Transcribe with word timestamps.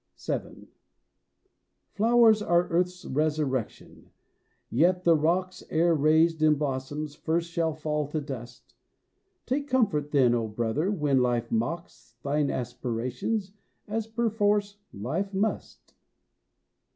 VII. 0.25 0.67
Flowers 1.93 2.41
are 2.41 2.67
earth's 2.69 3.05
resurrection, 3.05 4.09
yet 4.71 5.03
the 5.03 5.15
rocks, 5.15 5.61
Ere 5.69 5.93
raised 5.93 6.41
in 6.41 6.55
blossoms, 6.55 7.13
first 7.13 7.51
shall 7.51 7.71
fall 7.75 8.07
to 8.07 8.19
dust. 8.19 8.73
Take 9.45 9.67
comfort, 9.67 10.09
then, 10.09 10.33
O 10.33 10.47
brother, 10.47 10.89
when 10.89 11.21
life 11.21 11.51
mocks 11.51 12.15
Thine 12.23 12.49
aspirations, 12.49 13.51
as 13.87 14.07
perforce 14.07 14.77
life 14.91 15.35
must. 15.35 15.93